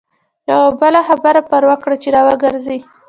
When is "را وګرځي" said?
2.15-2.77